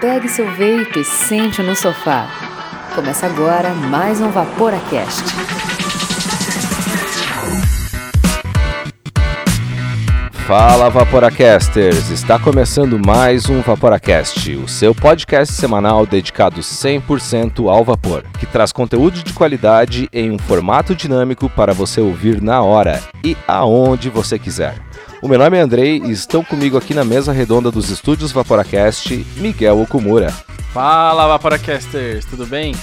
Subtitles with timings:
[0.00, 2.28] Pegue seu veículo e sente no sofá.
[2.94, 5.22] Começa agora mais um Vaporacast.
[10.46, 12.10] Fala Vaporacasters!
[12.10, 18.70] Está começando mais um Vaporacast, o seu podcast semanal dedicado 100% ao vapor, que traz
[18.70, 24.38] conteúdo de qualidade em um formato dinâmico para você ouvir na hora e aonde você
[24.38, 24.74] quiser.
[25.24, 29.26] O meu nome é Andrei e estão comigo aqui na mesa redonda dos estúdios Vaporacast,
[29.38, 30.30] Miguel Okumura.
[30.70, 32.74] Fala Vaporacasters, tudo bem?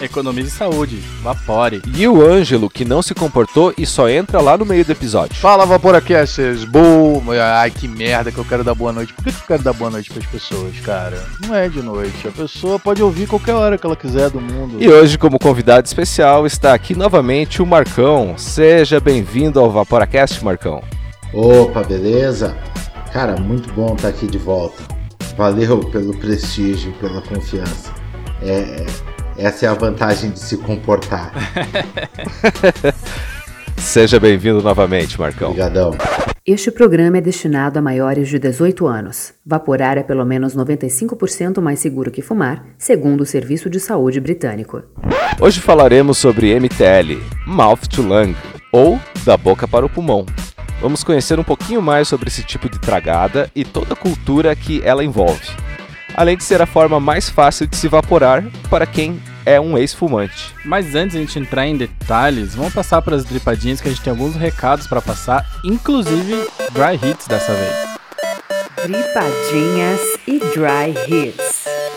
[0.00, 1.82] Economize saúde, vapore.
[1.94, 5.36] E o Ângelo, que não se comportou e só entra lá no meio do episódio.
[5.36, 7.22] Fala Vaporacasters, boom!
[7.38, 9.12] Ai que merda que eu quero dar boa noite.
[9.12, 11.22] Por que eu quero dar boa noite para as pessoas, cara?
[11.46, 14.78] Não é de noite, a pessoa pode ouvir qualquer hora que ela quiser do mundo.
[14.82, 18.38] E hoje, como convidado especial, está aqui novamente o Marcão.
[18.38, 20.82] Seja bem-vindo ao Vaporacast, Marcão.
[21.32, 22.56] Opa, beleza?
[23.12, 24.82] Cara, muito bom estar aqui de volta.
[25.36, 27.92] Valeu pelo prestígio, pela confiança.
[28.42, 28.84] É,
[29.36, 31.32] essa é a vantagem de se comportar.
[33.78, 35.50] Seja bem-vindo novamente, Marcão.
[35.50, 35.92] Obrigadão.
[36.44, 39.32] Este programa é destinado a maiores de 18 anos.
[39.46, 44.82] Vaporar é pelo menos 95% mais seguro que fumar, segundo o Serviço de Saúde Britânico.
[45.40, 48.34] Hoje falaremos sobre MTL, Mouth to Lung,
[48.72, 50.26] ou da boca para o pulmão.
[50.80, 54.80] Vamos conhecer um pouquinho mais sobre esse tipo de tragada e toda a cultura que
[54.82, 55.46] ela envolve.
[56.14, 60.54] Além de ser a forma mais fácil de se evaporar para quem é um ex-fumante.
[60.64, 63.90] Mas antes de a gente entrar em detalhes, vamos passar para as dripadinhas que a
[63.90, 67.90] gente tem alguns recados para passar, inclusive dry hits dessa vez.
[68.86, 71.89] Dripadinhas e dry hits.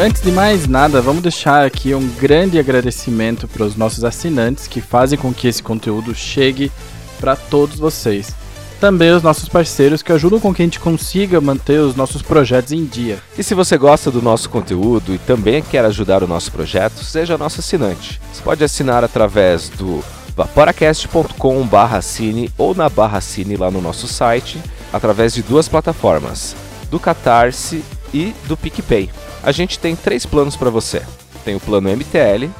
[0.00, 4.80] Antes de mais nada, vamos deixar aqui um grande agradecimento para os nossos assinantes que
[4.80, 6.72] fazem com que esse conteúdo chegue
[7.20, 8.34] para todos vocês.
[8.80, 12.72] Também os nossos parceiros que ajudam com que a gente consiga manter os nossos projetos
[12.72, 13.18] em dia.
[13.36, 17.36] E se você gosta do nosso conteúdo e também quer ajudar o nosso projeto, seja
[17.36, 18.18] nosso assinante.
[18.32, 20.02] Você pode assinar através do
[20.34, 24.58] vaporacast.com/cine ou na barra cine lá no nosso site,
[24.94, 26.56] através de duas plataformas,
[26.90, 29.10] do Catarse e do PicPay.
[29.42, 31.02] A gente tem três planos para você.
[31.44, 32.50] Tem o plano MTL,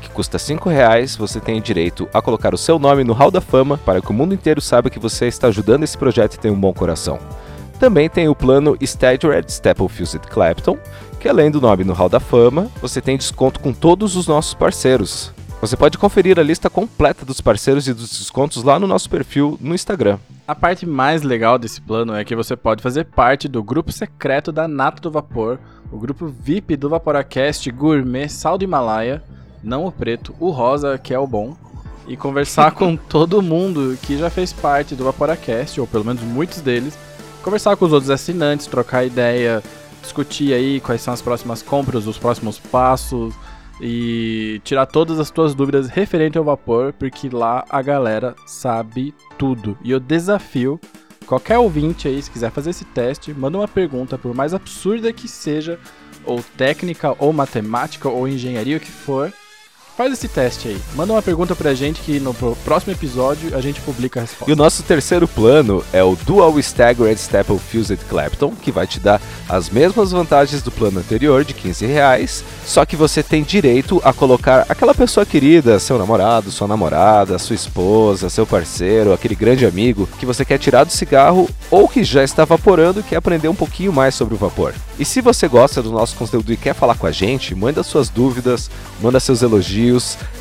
[0.00, 1.16] que custa R$ reais.
[1.16, 4.14] Você tem direito a colocar o seu nome no Hall da Fama para que o
[4.14, 7.18] mundo inteiro saiba que você está ajudando esse projeto e tem um bom coração.
[7.78, 10.78] Também tem o plano Staggered Staple Fused Clapton,
[11.20, 14.54] que além do nome no Hall da Fama, você tem desconto com todos os nossos
[14.54, 15.30] parceiros.
[15.60, 19.58] Você pode conferir a lista completa dos parceiros e dos descontos lá no nosso perfil
[19.60, 20.18] no Instagram.
[20.46, 24.52] A parte mais legal desse plano é que você pode fazer parte do grupo secreto
[24.52, 25.58] da Nato do Vapor,
[25.90, 29.22] o grupo VIP do Vaporacast Gourmet Sal do Himalaia,
[29.62, 31.56] não o preto, o rosa, que é o bom,
[32.06, 36.60] e conversar com todo mundo que já fez parte do Vaporacast, ou pelo menos muitos
[36.60, 36.98] deles,
[37.42, 39.62] conversar com os outros assinantes, trocar ideia,
[40.02, 43.34] discutir aí quais são as próximas compras, os próximos passos
[43.80, 49.76] e tirar todas as tuas dúvidas referente ao vapor, porque lá a galera sabe tudo.
[49.82, 50.80] E eu desafio
[51.24, 55.26] qualquer ouvinte aí, se quiser fazer esse teste, manda uma pergunta, por mais absurda que
[55.26, 55.78] seja,
[56.24, 59.32] ou técnica, ou matemática, ou engenharia, o que for.
[59.96, 60.80] Faz esse teste aí.
[60.96, 64.50] Manda uma pergunta pra gente que no próximo episódio a gente publica a resposta.
[64.50, 68.98] E o nosso terceiro plano é o Dual Staggered Staple Fused Clapton, que vai te
[68.98, 74.02] dar as mesmas vantagens do plano anterior de 15 reais, só que você tem direito
[74.04, 79.64] a colocar aquela pessoa querida, seu namorado, sua namorada, sua esposa, seu parceiro, aquele grande
[79.64, 83.46] amigo que você quer tirar do cigarro ou que já está vaporando e quer aprender
[83.46, 84.74] um pouquinho mais sobre o vapor.
[84.98, 88.08] E se você gosta do nosso conteúdo e quer falar com a gente, manda suas
[88.08, 89.83] dúvidas, manda seus elogios,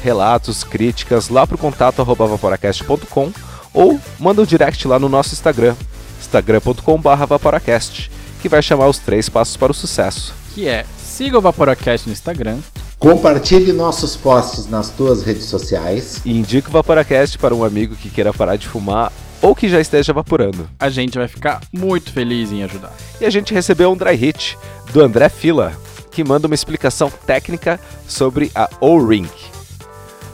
[0.02, 3.32] relatos, críticas lá pro contato arroba vaporacast.com
[3.74, 5.76] ou manda um direct lá no nosso Instagram,
[6.20, 8.12] instagram.com.br vaporacast,
[8.42, 10.34] que vai chamar os três passos para o sucesso.
[10.54, 12.60] Que é, siga o Vaporacast no Instagram,
[13.00, 16.22] Compartilhe nossos posts nas tuas redes sociais.
[16.24, 19.12] e indique o Vaporacast para um amigo que queira parar de fumar
[19.42, 20.70] ou que já esteja vaporando.
[20.80, 22.94] a gente vai ficar muito feliz em ajudar.
[23.20, 24.58] E a gente recebeu um dry hit
[24.94, 25.74] do André Fila,
[26.14, 29.30] que manda uma explicação técnica sobre a O-Ring.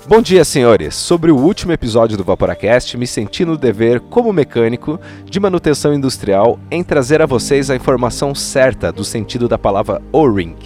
[0.08, 0.96] Bom dia, senhores.
[0.96, 6.60] Sobre o último episódio do Vaporacast, me senti no dever, como mecânico de manutenção industrial,
[6.72, 10.58] em trazer a vocês a informação certa do sentido da palavra O-Ring.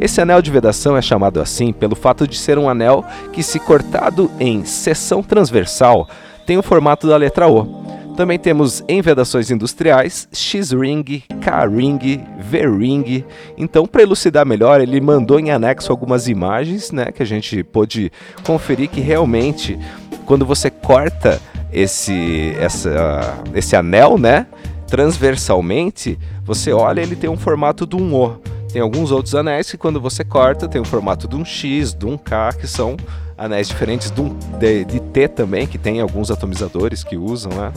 [0.00, 3.60] Esse anel de vedação é chamado assim pelo fato de ser um anel que, se
[3.60, 6.08] cortado em seção transversal,
[6.46, 7.97] tem o formato da letra O.
[8.18, 13.24] Também temos em vedações industriais X-Ring, K-Ring, V-Ring.
[13.56, 18.10] Então, para elucidar melhor, ele mandou em anexo algumas imagens, né, que a gente pôde
[18.44, 19.78] conferir que realmente
[20.26, 21.40] quando você corta
[21.72, 24.48] esse, essa, esse anel, né?
[24.88, 28.36] Transversalmente, você olha, ele tem um formato de um O.
[28.72, 32.04] Tem alguns outros anéis que quando você corta tem o formato de um X, de
[32.04, 32.96] um K, que são
[33.38, 37.72] anéis diferentes de, um, de, de T também, que tem alguns atomizadores que usam, né?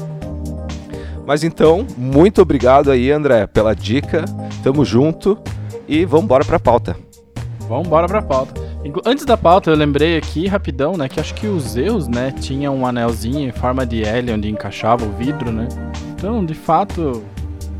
[1.25, 4.25] Mas então, muito obrigado aí, André, pela dica.
[4.63, 5.38] Tamo junto
[5.88, 6.98] e vamos embora pra pauta.
[7.69, 8.60] Vamos embora pra pauta.
[9.06, 12.72] Antes da pauta, eu lembrei aqui rapidão, né, que acho que o Zeus, né, tinha
[12.72, 15.68] um anelzinho em forma de L onde encaixava o vidro, né?
[16.16, 17.24] Então, de fato,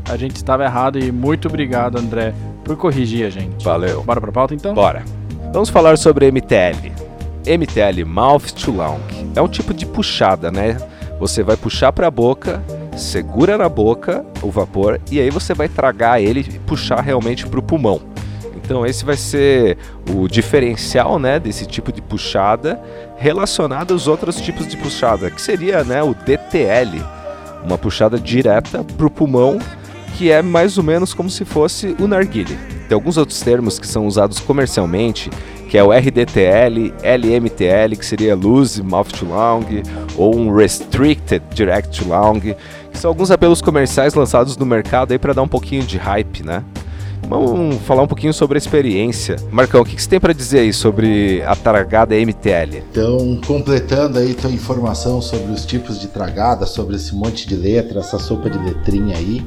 [0.08, 2.32] a gente estava errado e muito obrigado, André,
[2.64, 3.64] por corrigir a gente.
[3.64, 4.02] Valeu.
[4.04, 4.72] Bora pra pauta então?
[4.72, 5.04] Bora.
[5.52, 7.01] Vamos falar sobre MTL.
[7.46, 9.00] MTL, Mouth to Lung.
[9.34, 10.76] É um tipo de puxada, né?
[11.18, 12.62] Você vai puxar para a boca,
[12.96, 17.58] segura na boca o vapor e aí você vai tragar ele e puxar realmente para
[17.58, 18.00] o pulmão.
[18.56, 19.76] Então esse vai ser
[20.10, 22.80] o diferencial, né, desse tipo de puxada
[23.16, 27.02] relacionado aos outros tipos de puxada, que seria, né, o DTL,
[27.64, 29.58] uma puxada direta para o pulmão,
[30.16, 32.56] que é mais ou menos como se fosse o narguile.
[32.88, 35.30] Tem alguns outros termos que são usados comercialmente,
[35.68, 39.82] que é o RDTL, LMTL, que seria Loose Mouth to Lung,
[40.16, 45.18] ou um Restricted Direct to Lung, que são alguns apelos comerciais lançados no mercado aí
[45.18, 46.62] para dar um pouquinho de hype, né?
[47.28, 49.36] Vamos falar um pouquinho sobre a experiência.
[49.50, 52.82] Marcão, o que, você tem para dizer aí sobre a tragada MTL?
[52.90, 58.00] Então, completando aí tua informação sobre os tipos de tragada, sobre esse monte de letra,
[58.00, 59.46] essa sopa de letrinha aí,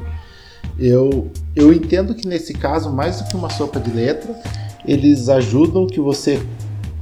[0.78, 4.34] eu, eu entendo que nesse caso, mais do que uma sopa de letra,
[4.84, 6.40] eles ajudam que você,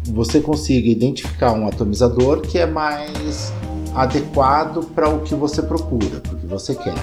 [0.04, 3.52] você consiga identificar um atomizador que é mais
[3.94, 6.94] adequado para o que você procura, para o que você quer.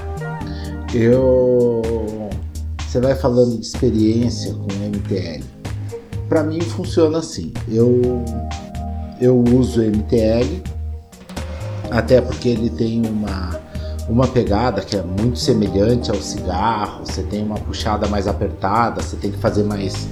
[0.93, 2.29] Eu,
[2.79, 5.43] você vai falando de experiência com MTL.
[6.27, 7.53] Para mim funciona assim.
[7.69, 8.23] Eu
[9.21, 10.63] eu uso MTL
[11.91, 13.59] até porque ele tem uma
[14.11, 19.15] uma pegada que é muito semelhante ao cigarro, você tem uma puxada mais apertada, você
[19.15, 20.09] tem que fazer mais,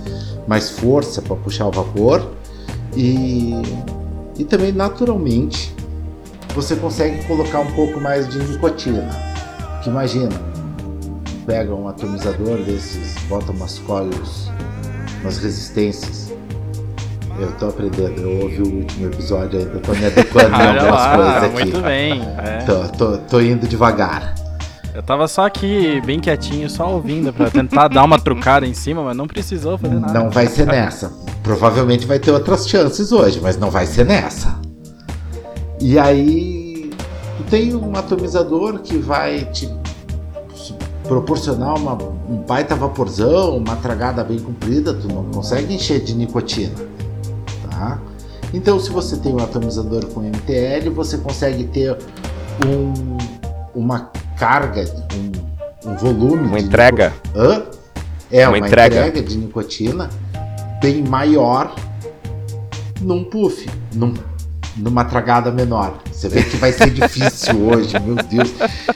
[0.48, 2.26] mais força para puxar o vapor
[2.96, 3.62] e,
[4.38, 5.76] e também naturalmente
[6.56, 9.10] você consegue colocar um pouco mais de nicotina.
[9.84, 10.32] Que imagina,
[11.46, 14.50] pega um atomizador desses, bota umas coils,
[15.22, 16.29] umas resistências
[17.42, 21.44] eu tô aprendendo, eu ouvi o último episódio ainda, tô me adequando em algumas coisas
[21.44, 21.54] aqui.
[21.54, 22.22] Muito bem.
[22.38, 22.58] É.
[22.60, 24.36] Tô, tô, tô indo devagar.
[24.94, 29.04] Eu tava só aqui, bem quietinho, só ouvindo pra tentar dar uma trucada em cima,
[29.04, 30.14] mas não precisou fazer nada.
[30.14, 31.14] Não vai ser nessa.
[31.44, 34.60] Provavelmente vai ter outras chances hoje, mas não vai ser nessa.
[35.80, 36.90] E aí,
[37.38, 39.70] tu tem um atomizador que vai te
[41.08, 46.89] proporcionar uma, um baita vaporzão, uma tragada bem comprida, tu não consegue encher de nicotina.
[47.80, 47.98] Tá?
[48.54, 51.98] Então, se você tem um atomizador com MTL, você consegue ter
[52.66, 53.18] um,
[53.74, 54.84] uma carga,
[55.14, 56.48] um, um volume.
[56.48, 57.14] Uma entrega.
[57.34, 57.64] Hã?
[58.30, 59.08] É, uma, uma entrega.
[59.08, 60.10] entrega de nicotina
[60.82, 61.74] bem maior
[63.00, 64.14] num puff, num
[64.78, 66.00] numa tragada menor.
[66.12, 68.54] Você vê que vai ser difícil hoje, meu Deus.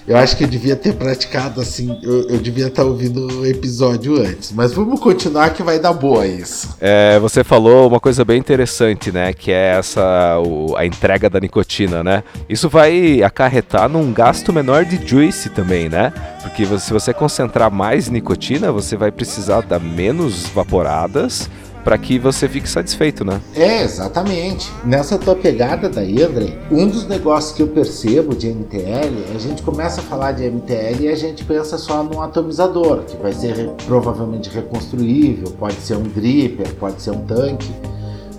[0.08, 4.22] Eu acho que eu devia ter praticado assim, eu, eu devia estar ouvindo o episódio
[4.22, 4.52] antes.
[4.52, 6.76] Mas vamos continuar que vai dar boa isso.
[6.80, 9.34] É, você falou uma coisa bem interessante, né?
[9.34, 12.24] Que é essa o, a entrega da nicotina, né?
[12.50, 16.14] Isso vai acarretar num gasto menor de juice também, né?
[16.42, 21.50] Porque se você concentrar mais nicotina, você vai precisar dar menos vaporadas
[21.84, 23.42] para que você fique satisfeito, né?
[23.56, 24.72] É, exatamente.
[24.86, 29.62] Nessa tua pegada daí, André, um dos negócios que eu percebo de MTL, a gente
[29.62, 33.70] começa a falar de MTL e a gente pensa só num atomizador, que vai ser
[33.86, 37.72] provavelmente reconstruível, pode ser um dripper, pode ser um tanque,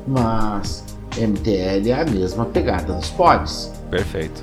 [0.07, 0.85] mas
[1.17, 3.71] MTL é a mesma pegada dos pods.
[3.91, 4.43] Perfeito.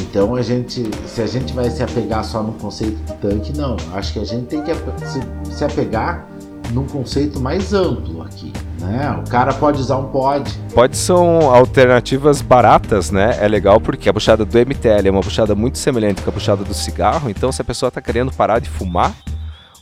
[0.00, 3.76] Então a gente, se a gente vai se apegar só no conceito de tanque, não.
[3.92, 6.26] Acho que a gente tem que se, se apegar
[6.72, 8.52] num conceito mais amplo aqui.
[8.78, 9.22] Né?
[9.26, 10.50] O cara pode usar um pod.
[10.74, 13.36] Pods são alternativas baratas, né?
[13.40, 16.64] É legal porque a puxada do MTL é uma puxada muito semelhante com a puxada
[16.64, 17.28] do cigarro.
[17.28, 19.12] Então, se a pessoa está querendo parar de fumar,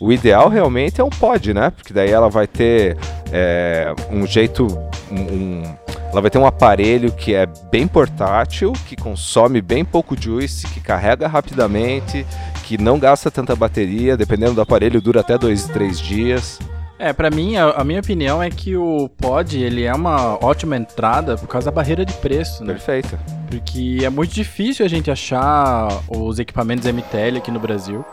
[0.01, 1.71] o ideal realmente é um pod, né?
[1.71, 2.97] Porque daí ela vai ter
[3.33, 4.67] é, um jeito.
[5.11, 5.63] Um,
[6.11, 10.81] ela vai ter um aparelho que é bem portátil, que consome bem pouco juice, que
[10.81, 12.25] carrega rapidamente,
[12.65, 16.59] que não gasta tanta bateria, dependendo do aparelho, dura até dois, três dias.
[16.99, 20.77] É, para mim, a, a, minha opinião é que o pod, ele é uma ótima
[20.77, 22.73] entrada por causa da barreira de preço, né?
[22.73, 23.19] Perfeito.
[23.51, 28.05] Porque é muito difícil a gente achar os equipamentos MTL aqui no Brasil.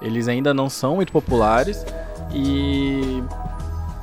[0.00, 1.84] Eles ainda não são muito populares
[2.32, 3.22] e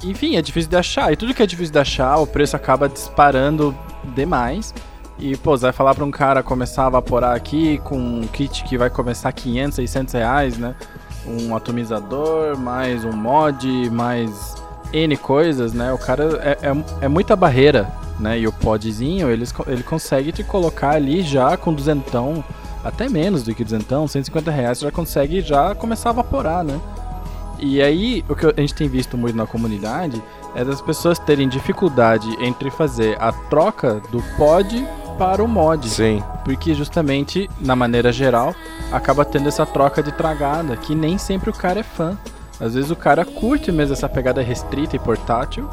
[0.03, 1.11] enfim, é difícil de achar.
[1.13, 3.75] E tudo que é difícil de achar, o preço acaba disparando
[4.13, 4.73] demais.
[5.17, 8.65] E, pô, você vai falar pra um cara começar a vaporar aqui com um kit
[8.65, 10.75] que vai começar 500, 600 reais, né?
[11.27, 14.55] Um atomizador, mais um mod, mais
[14.93, 15.91] N coisas, né?
[15.91, 18.39] O cara é, é, é muita barreira, né?
[18.39, 22.43] E o podzinho, ele, ele consegue te colocar ali já com duzentão,
[22.83, 26.79] até menos do que duzentão, 150 reais, já consegue já começar a vaporar, né?
[27.59, 30.21] E aí, o que a gente tem visto muito na comunidade
[30.53, 35.87] é das pessoas terem dificuldade entre fazer a troca do pod para o mod.
[35.89, 36.23] Sim.
[36.43, 38.53] Porque justamente, na maneira geral,
[38.91, 42.17] acaba tendo essa troca de tragada, que nem sempre o cara é fã.
[42.59, 45.69] Às vezes o cara curte mesmo essa pegada restrita e portátil,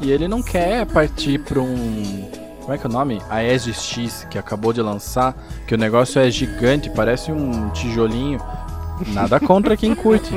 [0.00, 2.30] e ele não quer partir para um.
[2.60, 3.22] Como é que é o nome?
[3.30, 5.34] A X que acabou de lançar,
[5.66, 8.38] que o negócio é gigante, parece um tijolinho.
[9.08, 10.30] Nada contra quem curte.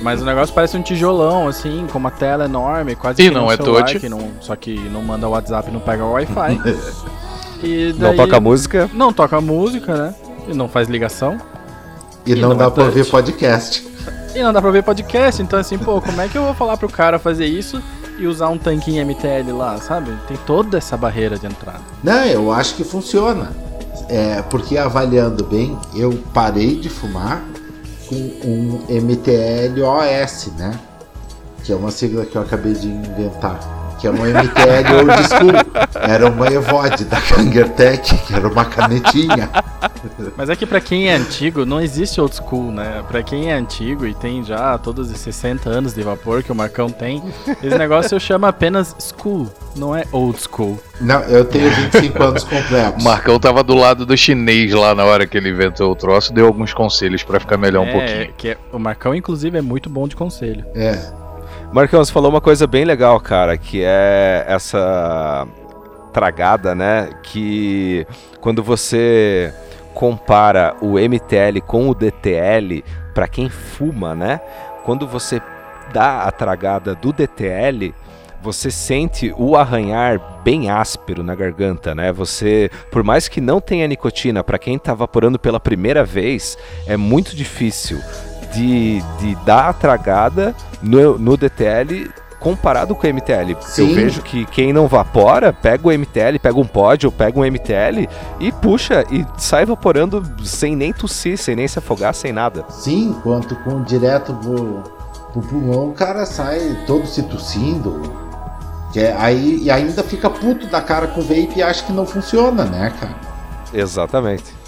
[0.00, 3.46] Mas o negócio parece um tijolão, assim, com uma tela enorme, quase e que não
[3.46, 4.00] um é touch.
[4.00, 6.60] que não, só que não manda WhatsApp e não pega Wi-Fi.
[7.62, 8.90] e Não daí- toca música.
[8.92, 10.14] Não toca música, né?
[10.48, 11.38] E não faz ligação.
[12.26, 13.86] E, E não, não dá é pra ouvir podcast.
[14.34, 16.76] E não dá pra ver podcast, então assim, pô, como é que eu vou falar
[16.76, 17.80] pro cara fazer isso
[18.18, 20.12] e usar um tanquinho MTL lá, sabe?
[20.26, 21.80] Tem toda essa barreira de entrada.
[22.02, 23.50] Não, eu acho que funciona.
[24.08, 27.42] É, porque avaliando bem, eu parei de fumar
[28.08, 30.78] com um MTL OS, né?
[31.62, 33.58] Que é uma sigla que eu acabei de inventar.
[34.04, 36.02] Que é uma MTL old school.
[36.02, 39.48] Era uma EVOD da Kangertech, que era uma canetinha.
[40.36, 43.02] Mas é que pra quem é antigo, não existe old school, né?
[43.08, 46.54] Pra quem é antigo e tem já todos os 60 anos de vapor que o
[46.54, 47.22] Marcão tem,
[47.62, 50.78] esse negócio chama apenas school, não é old school.
[51.00, 53.02] Não, eu tenho 25 anos O completos.
[53.02, 56.46] Marcão tava do lado do chinês lá na hora que ele inventou o troço, deu
[56.46, 58.34] alguns conselhos pra ficar melhor um é, pouquinho.
[58.36, 60.62] Que é- o Marcão, inclusive, é muito bom de conselho.
[60.74, 61.23] É.
[61.74, 65.44] Marcão, você falou uma coisa bem legal, cara, que é essa
[66.12, 67.10] tragada, né?
[67.20, 68.06] Que
[68.40, 69.52] quando você
[69.92, 74.40] compara o MTL com o DTL, pra quem fuma, né?
[74.84, 75.42] Quando você
[75.92, 77.92] dá a tragada do DTL,
[78.40, 82.12] você sente o arranhar bem áspero na garganta, né?
[82.12, 86.96] Você, por mais que não tenha nicotina, pra quem tá vaporando pela primeira vez, é
[86.96, 87.98] muito difícil
[88.54, 92.10] de, de dar a tragada no, no DTL
[92.44, 93.56] comparado com o MTL.
[93.62, 93.88] Sim.
[93.88, 96.68] Eu vejo que quem não vapora, pega o MTL, pega um
[97.04, 98.06] ou pega um MTL
[98.38, 102.66] e puxa e sai vaporando sem nem tossir, sem nem se afogar, sem nada.
[102.68, 104.82] Sim, quanto com direto pro,
[105.32, 108.12] pro pulmão, o cara sai todo se tossindo.
[108.92, 111.92] Que é- aí, e ainda fica puto da cara com o vape e acha que
[111.92, 113.14] não funciona, né, cara?
[113.72, 114.63] Exatamente.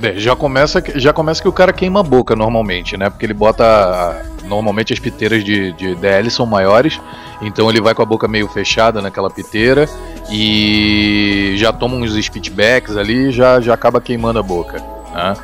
[0.00, 3.10] É, já começa, que- já começa que o cara queima a boca normalmente, né?
[3.10, 4.22] Porque ele bota.
[4.44, 7.00] Normalmente as piteiras de, de DL são maiores,
[7.40, 9.88] então ele vai com a boca meio fechada naquela piteira
[10.28, 14.82] e já toma uns spitbacks ali e já, já acaba queimando a boca.
[15.14, 15.34] Né?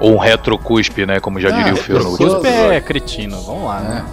[0.00, 1.20] Ou um retrocuspe, né?
[1.20, 4.04] Como já Ah, diria o é Phil no Cuspe é cretino, vamos lá, né?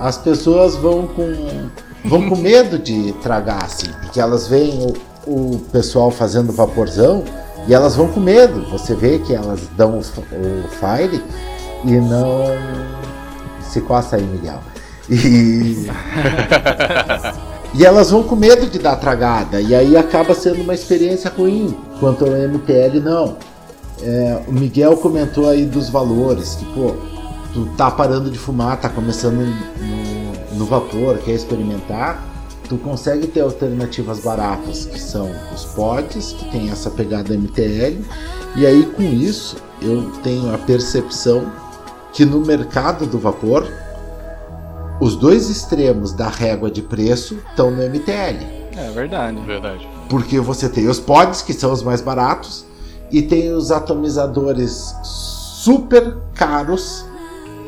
[0.00, 1.68] As pessoas vão com
[2.04, 4.94] vão com medo de tragar, assim, porque elas veem
[5.26, 7.24] o, o pessoal fazendo vaporzão
[7.66, 8.68] e elas vão com medo.
[8.70, 11.22] Você vê que elas dão o, o fire
[11.84, 12.44] e não
[13.60, 14.60] se coça aí, Miguel.
[15.08, 15.86] E
[17.78, 21.76] E elas vão com medo de dar tragada, e aí acaba sendo uma experiência ruim.
[22.00, 23.36] Quanto ao MTL, não.
[24.02, 26.94] É, o Miguel comentou aí dos valores, que, pô,
[27.52, 32.24] tu tá parando de fumar, tá começando no, no vapor, quer experimentar,
[32.68, 38.02] tu consegue ter alternativas baratas, que são os pods, que tem essa pegada MTL,
[38.56, 41.50] e aí com isso eu tenho a percepção
[42.12, 43.66] que no mercado do vapor
[45.00, 48.44] os dois extremos da régua de preço estão no MTL.
[48.76, 49.40] É verdade.
[49.40, 49.88] Verdade.
[50.08, 52.64] Porque você tem os pods, que são os mais baratos,
[53.10, 57.04] e tem os atomizadores super caros,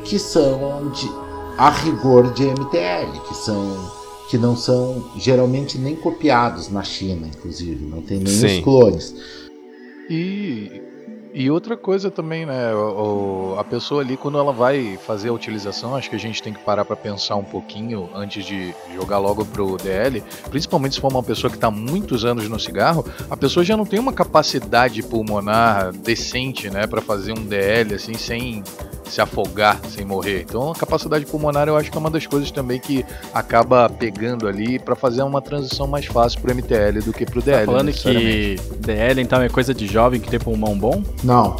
[0.04, 1.10] que são de,
[1.58, 3.97] a rigor de MTL, que são
[4.28, 8.58] que não são geralmente nem copiados na China, inclusive, não tem nem Sim.
[8.58, 9.14] os clones.
[10.10, 10.82] E,
[11.34, 12.74] e outra coisa também, né?
[12.74, 16.42] o- o- a pessoa ali, quando ela vai fazer a utilização, acho que a gente
[16.42, 20.22] tem que parar para pensar um pouquinho antes de jogar logo pro DL.
[20.50, 23.84] Principalmente se for uma pessoa que está muitos anos no cigarro, a pessoa já não
[23.84, 26.86] tem uma capacidade pulmonar decente, né?
[26.86, 28.62] para fazer um DL assim, sem
[29.08, 30.42] se afogar, sem morrer.
[30.48, 34.46] Então a capacidade pulmonar eu acho que é uma das coisas também que acaba pegando
[34.46, 37.66] ali para fazer uma transição mais fácil pro MTL do que pro DL.
[37.66, 41.02] Tá falando que DL então é coisa de jovem que tem pulmão bom?
[41.24, 41.56] Não,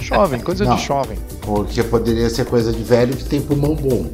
[0.00, 0.76] Jovem, coisa Não.
[0.76, 1.18] de jovem.
[1.42, 4.06] porque poderia ser coisa de velho que tem pulmão bom.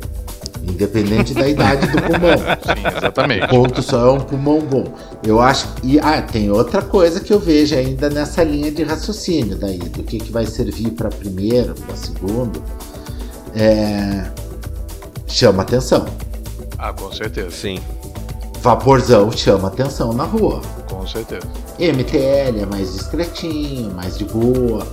[0.83, 2.39] Independente da idade do pulmão.
[2.67, 3.45] Sim, exatamente.
[3.45, 4.85] O ponto só é um pulmão bom.
[5.23, 5.69] Eu acho.
[5.81, 10.03] E ah, tem outra coisa que eu vejo ainda nessa linha de raciocínio daí, do
[10.03, 12.61] que, que vai servir para primeiro, para segundo.
[13.55, 14.27] É...
[15.29, 16.05] Chama atenção.
[16.77, 17.51] Ah, com certeza.
[17.53, 17.79] Sim.
[18.61, 20.61] Vaporzão chama atenção na rua.
[20.89, 21.47] Com certeza.
[21.79, 24.85] MTL é mais discretinho, mais de boa.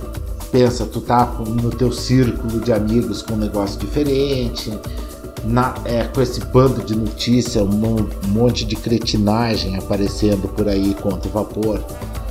[0.52, 4.72] Pensa, tu tá no teu círculo de amigos com um negócio diferente.
[5.44, 10.94] Na- é, com esse bando de notícia, um mon- monte de cretinagem aparecendo por aí
[10.94, 11.80] contra o vapor.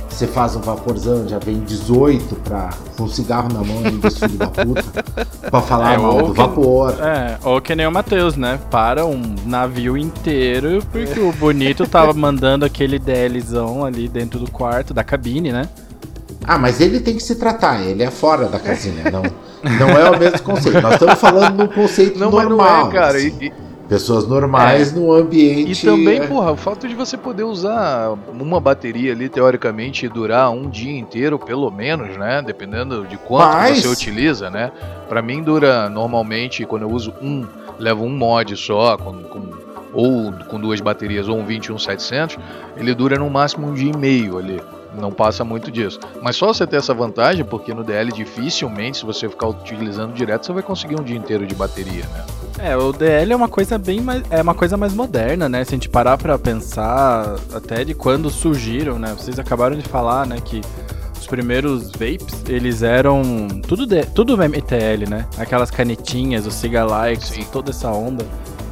[0.08, 4.36] Você faz um vaporzão, já vem 18 pra, com um cigarro na mão ainda, filho
[4.36, 5.02] da puta,
[5.50, 6.94] pra falar É, mal do que- vapor.
[7.00, 8.58] É, ou que nem o Matheus, né?
[8.70, 14.92] Para um navio inteiro porque o bonito tava mandando aquele DLzão ali dentro do quarto,
[14.92, 15.68] da cabine, né?
[16.44, 19.22] Ah, mas ele tem que se tratar, ele é fora da casinha, não,
[19.78, 20.80] não é o mesmo conceito.
[20.80, 22.84] Nós estamos falando num conceito Não, normal.
[22.84, 23.16] não é, cara.
[23.18, 23.36] assim.
[23.40, 23.52] E, e-
[23.90, 25.84] Pessoas normais num e ambiente.
[25.84, 30.48] também, é, porra, o fato de você poder usar uma bateria ali, teoricamente, e durar
[30.52, 32.40] um dia inteiro, pelo menos, né?
[32.40, 34.70] Dependendo de quanto Mas- você utiliza, né?
[35.08, 37.44] Pra mim dura normalmente, quando eu uso um,
[37.80, 39.50] levo um mod só, com, com-
[39.92, 42.38] ou com duas baterias, ou um 21700,
[42.76, 44.62] ele dura no máximo um dia e meio ali.
[44.94, 46.00] Não passa muito disso.
[46.22, 50.46] Mas só você ter essa vantagem, porque no DL dificilmente, se você ficar utilizando direto,
[50.46, 52.24] você vai conseguir um dia inteiro de bateria, né?
[52.58, 54.22] É, o DL é uma coisa bem mais.
[54.30, 55.64] É uma coisa mais moderna, né?
[55.64, 59.14] Se a gente parar pra pensar até de quando surgiram, né?
[59.16, 60.60] Vocês acabaram de falar, né, que
[61.18, 63.22] os primeiros vapes, eles eram
[63.66, 65.26] tudo, de, tudo MTL, né?
[65.38, 68.26] Aquelas canetinhas, os cigalikes, toda essa onda.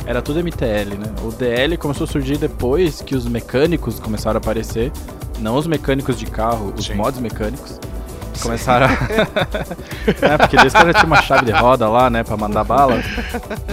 [0.09, 1.15] Era tudo MTL, né?
[1.23, 4.91] O DL começou a surgir depois que os mecânicos começaram a aparecer.
[5.39, 6.95] Não os mecânicos de carro, os Sim.
[6.95, 7.79] mods mecânicos.
[8.43, 8.91] Começaram a.
[10.27, 13.03] é, porque desde cara tinha uma chave de roda lá, né, pra mandar bala.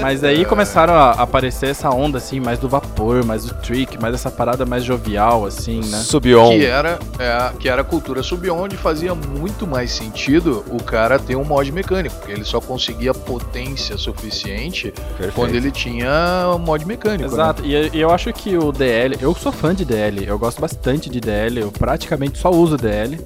[0.01, 4.13] Mas aí começaram a aparecer essa onda, assim, mais do vapor, mais do trick, mais
[4.13, 5.97] essa parada mais jovial, assim, né?
[5.97, 6.49] Subion.
[6.49, 11.17] Que era, é, que era a cultura sub onde fazia muito mais sentido o cara
[11.19, 15.33] ter um mod mecânico, porque ele só conseguia potência suficiente Perfeito.
[15.33, 16.09] quando ele tinha
[16.55, 17.29] um mod mecânico.
[17.29, 17.33] né?
[17.33, 20.59] Exato, e e eu acho que o DL, eu sou fã de DL, eu gosto
[20.59, 23.19] bastante de DL, eu praticamente só uso DL,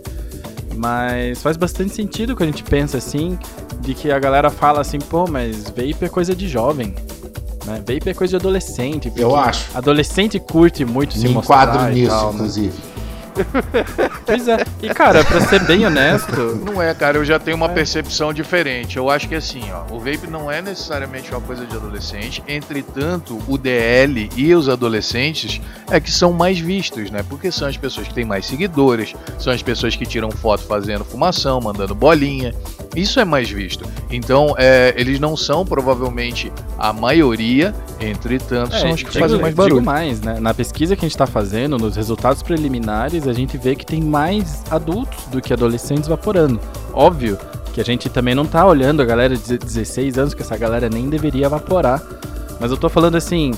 [0.79, 3.37] mas faz bastante sentido quando a gente pensa assim,
[3.81, 6.95] de que a galera fala assim, pô, mas vape é coisa de jovem,
[7.65, 7.83] né?
[7.85, 9.11] Vape é coisa de adolescente.
[9.13, 9.77] Eu acho.
[9.77, 12.71] Adolescente curte muito se Me mostrar enquadro e nisso, tal, né?
[14.25, 17.65] Pois é, e cara, pra ser bem honesto, Não é, cara, eu já tenho uma
[17.65, 17.69] É.
[17.69, 18.97] percepção diferente.
[18.97, 22.43] Eu acho que assim, ó, o vape não é necessariamente uma coisa de adolescente.
[22.47, 27.23] Entretanto, o DL e os adolescentes é que são mais vistos, né?
[27.27, 31.03] Porque são as pessoas que têm mais seguidores, são as pessoas que tiram foto fazendo
[31.03, 32.53] fumação, mandando bolinha.
[32.95, 33.85] Isso é mais visto.
[34.11, 39.39] Então, é, eles não são provavelmente a maioria, entretanto, são É, os que digo, fazem
[39.39, 39.81] mais digo barulho.
[39.83, 40.39] mais, né?
[40.39, 44.01] Na pesquisa que a gente tá fazendo, nos resultados preliminares, a gente vê que tem
[44.01, 46.59] mais adultos do que adolescentes vaporando.
[46.93, 47.37] Óbvio
[47.73, 50.89] que a gente também não tá olhando a galera de 16 anos, que essa galera
[50.89, 52.01] nem deveria vaporar.
[52.59, 53.51] Mas eu tô falando assim,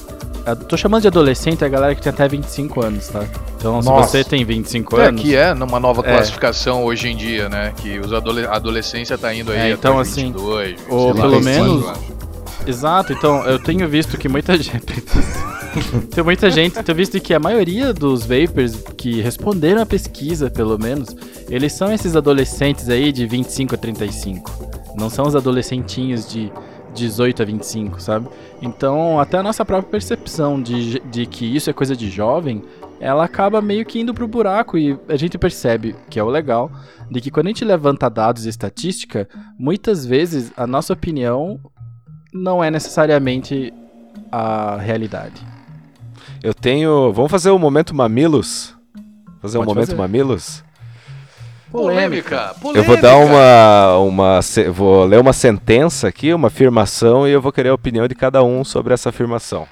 [0.45, 3.23] eu tô chamando de adolescente a galera que tem até 25 anos, tá?
[3.57, 4.09] Então, Nossa.
[4.17, 6.11] se você tem 25 É, anos, que é numa nova É.
[6.13, 7.73] classificação hoje em dia, né?
[7.77, 11.13] Que os adole a adolescência tá indo aí É, até então, os assim, 22, ou
[11.15, 11.99] pelo 25 menos- anos.
[12.65, 15.01] Exato, então eu tenho visto que muita gente.
[16.13, 20.77] tem muita gente, tenho visto que a maioria dos vapers que responderam a pesquisa, pelo
[20.77, 21.15] menos,
[21.49, 24.71] eles são esses adolescentes aí de 25 a 35.
[24.95, 26.51] Não são os adolescentinhos de
[26.93, 28.27] 18 a 25, sabe?
[28.61, 32.61] Então, até a nossa própria percepção de, de que isso é coisa de jovem,
[32.99, 36.69] ela acaba meio que indo pro buraco e a gente percebe, que é o legal,
[37.09, 41.59] de que quando a gente levanta dados e estatística, muitas vezes a nossa opinião
[42.33, 43.73] não é necessariamente
[44.31, 45.41] a realidade.
[46.43, 47.11] Eu tenho.
[47.13, 48.75] Vamos fazer o momento Mamilos?
[49.41, 49.97] Fazer um Pode momento fazer.
[50.01, 50.63] Mamilos?
[51.71, 52.79] Polêmica, polêmica.
[52.79, 53.97] Eu vou dar uma.
[53.99, 58.07] uma se- vou ler uma sentença aqui, uma afirmação, e eu vou querer a opinião
[58.07, 59.65] de cada um sobre essa afirmação.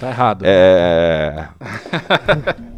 [0.00, 0.44] Tá errado.
[0.46, 1.48] É.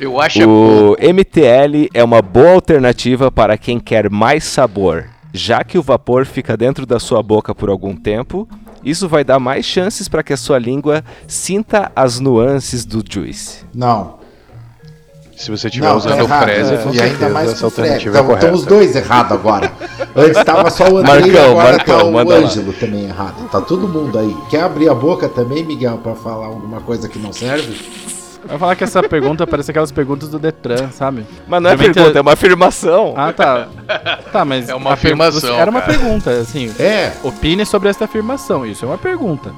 [0.00, 5.62] Eu acho é O MTL é uma boa alternativa para quem quer mais sabor, já
[5.62, 8.48] que o vapor fica dentro da sua boca por algum tempo.
[8.82, 13.64] Isso vai dar mais chances para que a sua língua sinta as nuances do juice.
[13.74, 14.16] Não.
[15.36, 16.44] Se você estiver Não, usando tá o errado.
[16.44, 18.06] Freze, com e ainda mais essa com o Fred.
[18.06, 18.52] é Então, correta.
[18.54, 19.70] os dois errados agora.
[20.14, 22.46] Antes estava só o Andrei, Marcão, agora Marcão, tá o manda lá.
[22.46, 23.48] Ângelo também errado.
[23.50, 24.34] Tá todo mundo aí.
[24.48, 27.76] Quer abrir a boca também, Miguel, pra falar alguma coisa que não serve?
[28.46, 31.24] Vai falar que essa pergunta parece aquelas perguntas do Detran, sabe?
[31.48, 33.14] Mas não é Realmente pergunta, é- é uma afirmação.
[33.16, 33.68] Ah, tá.
[34.32, 34.68] Tá, mas.
[34.68, 35.92] É uma afirmação, Era uma cara.
[35.92, 36.72] pergunta, assim.
[36.78, 37.12] É.
[37.22, 38.64] Opine sobre esta afirmação.
[38.66, 39.50] Isso é uma pergunta.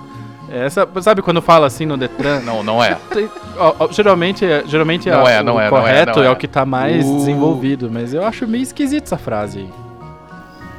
[0.50, 2.40] Essa, sabe quando fala assim no Detran?
[2.40, 2.96] Não, não é.
[3.90, 6.30] Geralmente é- geralmente Não é, não o é, não é, correto não é.
[6.30, 7.16] o que tá mais Uh.
[7.18, 9.70] desenvolvido, mas eu acho meio esquisito essa frase aí.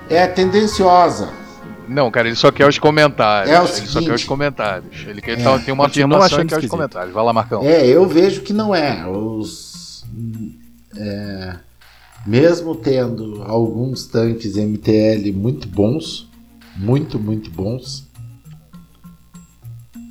[0.10, 1.30] É tendenciosa.
[1.90, 3.52] Não, cara, ele só quer os comentários.
[3.54, 4.06] É o ele só seguinte.
[4.08, 5.06] quer os comentários.
[5.08, 5.44] Ele quer É.
[5.44, 7.14] tá- tem uma afirmação achando e quer os comentários.
[7.14, 7.64] Vai lá, Marcão.
[7.64, 9.06] É, eu vejo que não é.
[9.08, 10.06] Os.
[10.98, 11.56] é,
[12.26, 16.30] mesmo tendo alguns tanques MTL muito bons,
[16.76, 18.08] muito, muito bons,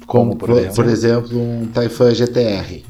[0.07, 0.75] como, Como, por exemplo?
[0.75, 2.85] por exemplo um Taifan GTR,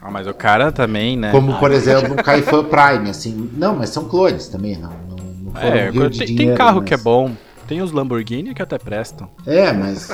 [0.00, 1.30] Ah, mas o cara também, né?
[1.30, 5.52] como por exemplo um Kaifan Prime, assim, não, mas são clones também, não, não, não
[5.52, 7.30] foram É, tem, tem dinheiro, carro mas- que é bom.
[7.66, 9.28] Tem os Lamborghini que até prestam.
[9.46, 10.10] É, mas,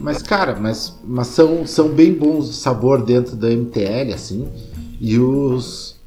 [0.00, 4.48] mas cara, mas, mas são, são bem bons de sabor dentro da MTL, assim.
[5.00, 5.98] E os.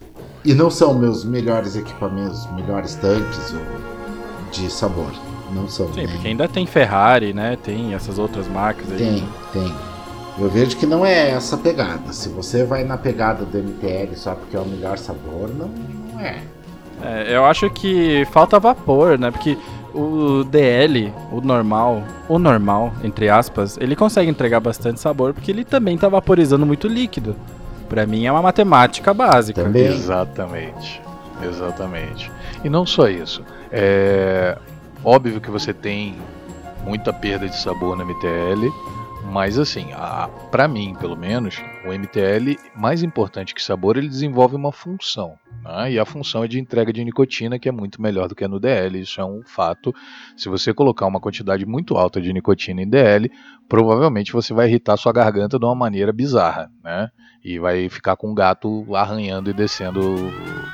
[0.46, 3.56] E não são meus melhores equipamentos, melhores tanques
[4.52, 5.12] de sabor.
[5.52, 5.92] Não são.
[5.94, 6.08] Sim, né?
[6.08, 7.58] porque ainda tem Ferrari, né?
[7.64, 8.98] Tem essas outras marcas aí.
[8.98, 9.76] Tem, tem.
[10.38, 12.12] Eu vejo que não é essa pegada.
[12.12, 15.70] Se você vai na pegada do MTL só porque é o melhor sabor, não,
[16.12, 16.42] não é.
[17.02, 19.30] É, eu acho que falta vapor, né?
[19.30, 19.58] Porque
[19.94, 25.64] o DL, o normal, o normal, entre aspas, ele consegue entregar bastante sabor porque ele
[25.64, 27.36] também tá vaporizando muito líquido.
[27.88, 29.64] Pra mim é uma matemática básica.
[29.64, 29.86] Também.
[29.86, 31.02] Exatamente.
[31.44, 32.32] Exatamente.
[32.64, 33.44] E não só isso.
[33.72, 34.58] É
[35.04, 36.16] óbvio que você tem
[36.86, 38.72] muita perda de sabor no MTL,
[39.32, 41.56] mas assim, a, pra mim, pelo menos,
[41.86, 45.34] o MTL, mais importante que sabor, ele desenvolve uma função.
[45.64, 45.94] né?
[45.94, 48.48] E a função é de entrega de nicotina, que é muito melhor do que a
[48.48, 49.00] no DL.
[49.00, 49.94] Isso é um fato.
[50.38, 53.32] Se você colocar uma quantidade muito alta de nicotina em DL,
[53.68, 57.10] provavelmente você vai irritar sua garganta de uma maneira bizarra, né?
[57.44, 60.02] E vai ficar com o gato arranhando e descendo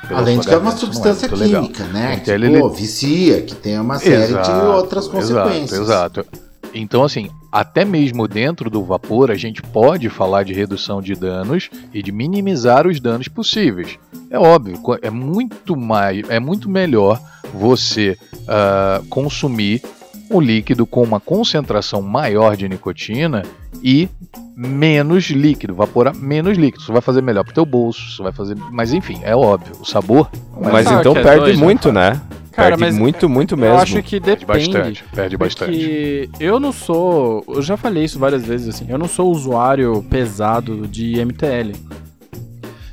[0.06, 1.62] pela Além de que é uma não substância legal.
[1.62, 2.16] química, né?
[2.16, 5.72] O Que MTL, pô, vicia, que tem uma série de outras consequências.
[5.80, 6.49] Exato, exato.
[6.74, 11.68] Então, assim, até mesmo dentro do vapor, a gente pode falar de redução de danos
[11.92, 13.98] e de minimizar os danos possíveis.
[14.30, 17.20] É óbvio, é muito mais, é muito melhor
[17.52, 19.82] você ah, consumir
[20.30, 23.42] um líquido com uma concentração maior de nicotina
[23.82, 24.08] e
[24.54, 26.82] menos líquido, vaporar menos líquido.
[26.82, 29.84] Isso vai fazer melhor pro teu bolso, isso vai fazer, mas enfim, é óbvio, o
[29.84, 32.20] sabor Mas Ah, então é perde dois, muito, né?
[32.60, 33.76] Cara, perde mas muito, muito Eu mesmo.
[33.78, 34.68] acho que perde depende.
[34.72, 35.70] bastante, perde bastante.
[35.72, 37.44] Porque eu não sou.
[37.48, 38.86] Eu já falei isso várias vezes, assim.
[38.88, 41.72] Eu não sou usuário pesado de MTL.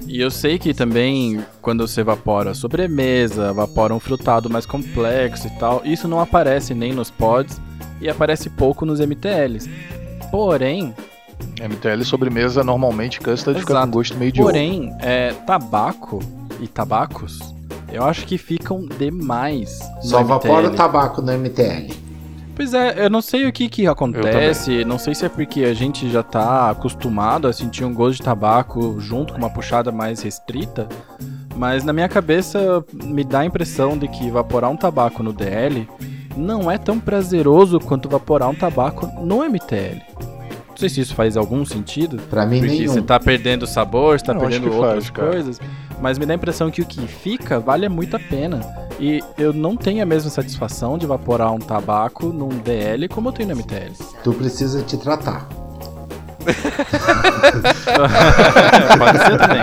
[0.06, 5.50] E eu sei que também, quando você evapora sobremesa, evapora um frutado mais complexo e
[5.60, 7.60] tal, isso não aparece nem nos pods
[8.00, 9.70] e aparece pouco nos MTLs.
[10.32, 10.94] Porém,
[11.62, 13.88] MTL sobremesa normalmente custard fica Exato.
[13.88, 14.50] com gosto meio de ovo.
[14.50, 16.20] porém, é, tabaco
[16.62, 17.40] e tabacos,
[17.92, 19.80] eu acho que ficam demais.
[20.02, 21.94] Só evapora o tabaco no MTL.
[22.56, 25.76] Pois é, eu não sei o que que acontece, não sei se é porque a
[25.76, 30.24] gente já tá acostumado a sentir um gosto de tabaco junto com uma puxada mais
[30.24, 30.88] restrita,
[31.56, 35.88] mas na minha cabeça me dá a impressão de que evaporar um tabaco no DL
[36.36, 40.02] não é tão prazeroso quanto evaporar um tabaco no MTL.
[40.70, 42.94] Não sei se isso faz algum sentido, Pra mim, porque nenhum.
[42.94, 45.42] você tá perdendo sabor, você tá perdendo outras faz, cara.
[46.02, 48.62] Mas me dá a impressão que o que fica vale muito a pena.
[49.00, 53.34] E eu não tenho a mesma satisfação de evaporar um tabaco num DL como eu
[53.34, 53.94] tenho no MTL.
[54.24, 55.48] Tu precisa te tratar.
[58.98, 59.62] Pode ser também.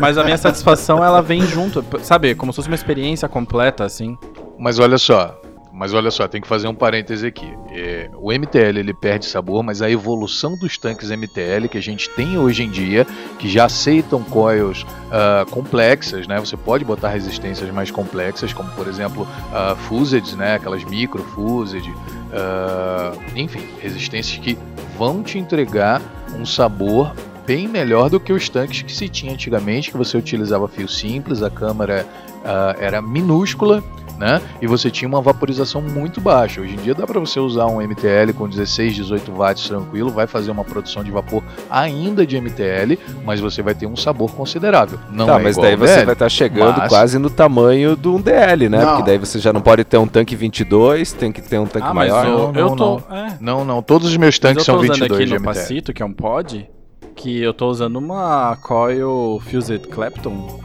[0.00, 2.34] Mas a minha satisfação ela vem junto, sabe?
[2.34, 4.18] Como se fosse uma experiência completa, assim.
[4.58, 5.40] Mas olha só,
[5.74, 7.52] mas olha só, tem que fazer um parêntese aqui.
[7.72, 12.08] É, o MTL ele perde sabor, mas a evolução dos tanques MTL que a gente
[12.10, 13.04] tem hoje em dia,
[13.40, 16.38] que já aceitam coils ah, complexas, né?
[16.38, 20.54] Você pode botar resistências mais complexas, como por exemplo uh, fused, né?
[20.54, 21.92] Aquelas micro fused,
[22.32, 24.56] ah, enfim, resistências que
[24.96, 26.00] vão te entregar
[26.38, 27.12] um sabor
[27.44, 31.42] bem melhor do que os tanques que se tinha antigamente, que você utilizava fio simples,
[31.42, 32.06] a câmara
[32.44, 33.82] ah, era minúscula,
[34.18, 34.40] né?
[34.60, 36.60] E você tinha uma vaporização muito baixa.
[36.60, 40.26] Hoje em dia dá para você usar um MTL com 16, 18 watts tranquilo, vai
[40.26, 44.98] fazer uma produção de vapor ainda de MTL, mas você vai ter um sabor considerável.
[45.10, 47.96] Não tá, é mas igual daí você DL, vai estar chegando mas- quase no tamanho
[47.96, 48.78] de um DL, né?
[48.78, 48.86] Não.
[48.96, 51.86] Porque daí você já não pode ter um tanque 22, tem que ter um tanque
[51.88, 52.26] ah, mas maior.
[52.26, 53.14] eu, Não, eu não, tô.
[53.14, 55.44] É, Não, não, todos os meus tanques são usando 22 aqui de no MTL.
[55.54, 56.68] Pacito, que é um pod,
[57.16, 60.60] que eu tô usando uma Coil Fused Clapton.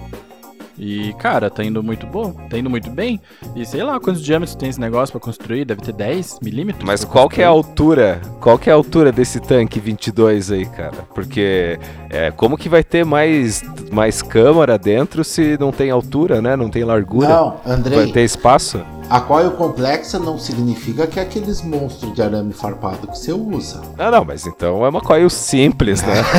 [0.80, 3.20] E, cara, tá indo muito bom, tá indo muito bem.
[3.56, 6.86] E sei lá quantos diâmetros tem esse negócio pra construir, deve ter 10 milímetros.
[6.86, 8.22] Mas qual que é a altura?
[8.40, 11.06] Qual que é a altura desse tanque 22 aí, cara?
[11.14, 11.78] Porque
[12.10, 13.62] é, como que vai ter mais,
[13.92, 16.56] mais câmara dentro se não tem altura, né?
[16.56, 17.28] Não tem largura?
[17.28, 18.82] Não, vai Andrei, ter espaço?
[19.10, 23.82] A coil complexa não significa que é aqueles monstros de arame farpado que você usa.
[23.98, 26.16] Não, não, mas então é uma coil simples, né?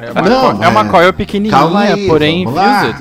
[0.00, 2.44] É uma, Não, co- é uma mas- coil pequenininha, calma aí, porém.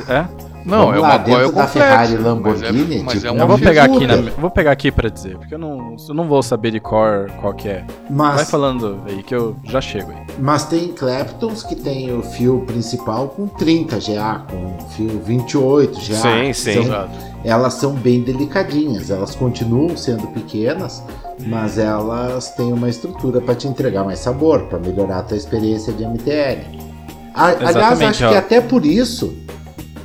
[0.08, 0.45] É.
[0.66, 3.60] Não, Vamos é uma coil da Ferrari mas Lamborghini, é, mas tipo, é Eu vou
[3.60, 6.72] pegar aqui na, vou pegar aqui pra dizer, porque eu não, eu não vou saber
[6.72, 7.84] de cor qual que é.
[8.10, 10.18] Mas, Vai falando aí que eu já chego aí.
[10.40, 16.16] mas tem Claptons que tem o fio principal com 30 GA, com fio 28 GA.
[16.16, 16.84] Sim, sim.
[16.86, 17.10] São-
[17.44, 21.04] elas são bem delicadinhas, elas continuam sendo pequenas,
[21.46, 25.94] mas elas têm uma estrutura para te entregar mais sabor, para melhorar a tua experiência
[25.94, 26.66] de MTL.
[27.36, 28.30] A- aliás, Exatamente, acho ó.
[28.30, 29.36] que até por isso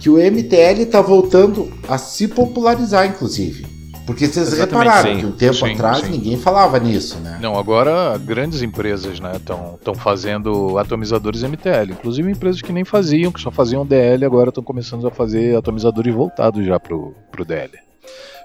[0.01, 3.67] que o MTL está voltando a se popularizar, inclusive.
[4.07, 5.21] Porque vocês Exatamente, repararam sim.
[5.21, 6.11] que um tempo Sim, atrás sim.
[6.11, 7.39] ninguém falava nisso, né?
[7.41, 11.93] Não, agora grandes empresas estão fazendo atomizadores MTL.
[11.93, 16.13] Inclusive empresas que nem faziam, que só faziam DL, agora estão começando a fazer atomizadores
[16.13, 17.71] voltados já pro, pro DL.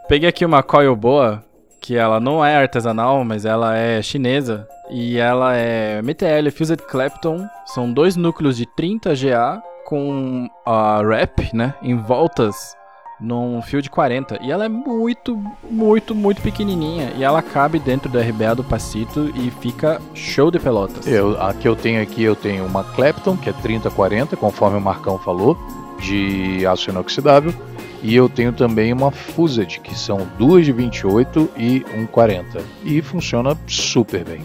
[0.08, 1.44] Peguei aqui uma coil boa,
[1.82, 4.68] que ela não é artesanal, mas ela é chinesa.
[4.92, 7.48] E ela é MTL Fused Clapton.
[7.66, 11.76] São dois núcleos de 30 GA com a wrap, né?
[11.82, 12.76] Em voltas
[13.20, 14.40] num fio de 40.
[14.42, 17.14] E ela é muito, muito, muito pequenininha.
[17.16, 21.08] E ela cabe dentro do RBA do Pacito e fica show de pelotas.
[21.08, 24.82] Eu, a que eu tenho aqui, eu tenho uma Clapton, que é 3040, conforme o
[24.82, 25.58] Marcão falou,
[26.00, 27.54] de aço inoxidável.
[28.04, 32.62] E eu tenho também uma Fused, que são duas de 28 e um 40.
[32.84, 34.42] E funciona super bem.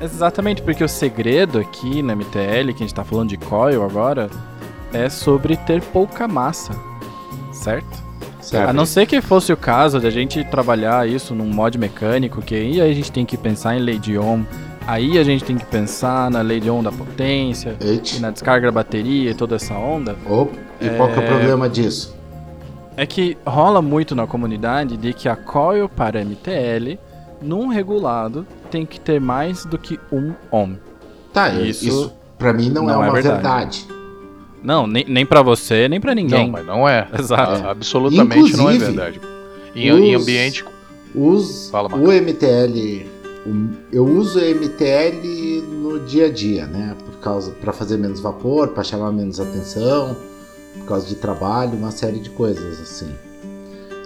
[0.00, 4.30] Exatamente, porque o segredo aqui na MTL, que a gente tá falando de coil agora,
[4.92, 6.72] é sobre ter pouca massa,
[7.52, 8.08] certo?
[8.40, 8.70] Certo?
[8.70, 12.54] A não ser que fosse o caso da gente trabalhar isso num mod mecânico, que
[12.54, 14.42] aí a gente tem que pensar em lei de ohm,
[14.86, 18.68] aí a gente tem que pensar na lei de ohm da potência, e na descarga
[18.68, 20.16] da bateria e toda essa onda.
[20.24, 21.26] Opa, e qual que é o É.
[21.26, 22.16] problema disso?
[22.96, 26.98] É que rola muito na comunidade de que a coil para MTL,
[27.42, 30.74] num regulado, tem que ter mais do que um ohm.
[31.32, 33.84] Tá, Isso isso, pra mim não, não é é uma verdade.
[33.84, 33.97] verdade.
[34.68, 36.44] Não, nem, nem para você, nem para ninguém.
[36.44, 37.08] Não, mas não é.
[37.18, 37.64] Exato.
[37.66, 39.20] A- absolutamente não é Inclusive, verdade.
[39.74, 40.62] Em, em os- ambiente.
[41.14, 43.06] Os, Fala, o MTL,
[43.46, 46.94] o- eu uso o MTL no dia a dia, né?
[47.02, 50.14] Por causa para fazer menos vapor, para chamar menos atenção,
[50.76, 53.08] por causa de trabalho, uma série de coisas assim.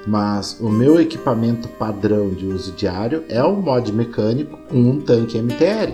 [0.06, 5.38] Mas o meu equipamento padrão de uso diário é um mod mecânico com um tanque
[5.38, 5.92] MTL.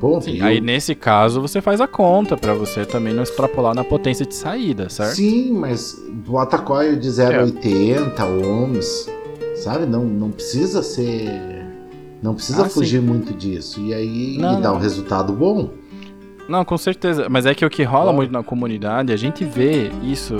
[0.00, 0.24] Ponto.
[0.26, 3.82] Sim, E aí nesse caso você faz a conta pra você também não extrapolar na
[3.82, 5.16] potência de saída, certo?
[5.16, 9.10] Sim, mas bota coil de 0,80 ohms,
[9.56, 9.86] sabe?
[9.86, 11.30] Não, não precisa ser.
[12.22, 13.80] Não precisa Ah, fugir muito disso.
[13.80, 14.76] E aí Não, dá não.
[14.76, 15.70] um resultado bom.
[16.48, 17.28] Não, com certeza.
[17.28, 20.36] Mas é que o que rola muito na comunidade, a gente vê isso.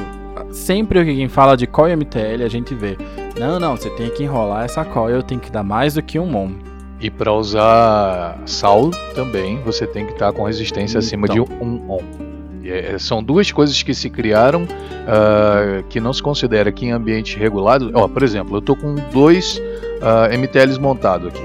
[0.51, 2.97] Sempre que quem fala de coil MTL, a gente vê.
[3.39, 6.35] Não, não, você tem que enrolar essa coil, tem que dar mais do que um
[6.37, 6.53] ohm.
[7.01, 11.57] E para usar sal também, você tem que estar com resistência acima de Então.
[11.61, 12.29] 1 ohm.
[12.63, 14.67] E, é, são duas coisas que se criaram
[15.07, 17.91] ah, que não se considera que em ambiente regulado.
[17.95, 19.63] Ó, por exemplo, eu tô com dois
[20.03, 21.43] ah, MTLs montados aqui.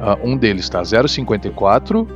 [0.00, 2.06] Ah, um deles está 0,54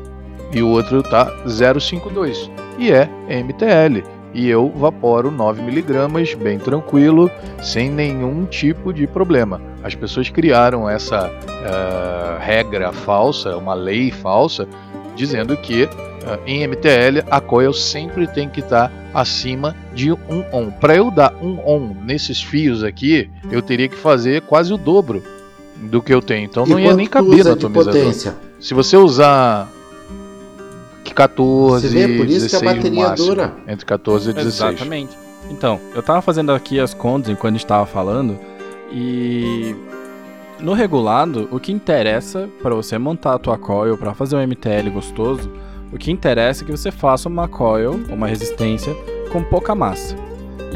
[0.52, 2.50] e o outro tá 0,52.
[2.78, 4.02] E é MTL.
[4.32, 7.30] E eu vaporo 9mg bem tranquilo,
[7.62, 9.60] sem nenhum tipo de problema.
[9.82, 11.30] As pessoas criaram essa
[11.64, 14.68] ah, regra falsa, uma lei falsa,
[15.16, 15.88] dizendo que
[16.26, 20.16] ah, em MTL a coil sempre tem que estar acima de 1
[20.52, 20.70] ohm.
[20.70, 25.22] Para eu dar 1 ohm nesses fios aqui, eu teria que fazer quase o dobro
[25.76, 26.44] do que eu tenho.
[26.44, 28.14] Então não e ia quanto nem caber de atomizador.
[28.60, 29.68] Se você usar
[31.14, 33.52] 14 Você vê, por isso que a 16 no bateria máximo, dura.
[33.66, 34.74] Entre 14 e 16.
[34.74, 35.18] Exatamente.
[35.50, 38.38] Então, eu tava fazendo aqui as contas enquanto a gente tava falando
[38.92, 39.74] e
[40.60, 44.90] no regulado, o que interessa para você montar a tua coil para fazer um MTL
[44.92, 45.50] gostoso,
[45.92, 48.94] o que interessa é que você faça uma coil, uma resistência
[49.32, 50.14] com pouca massa.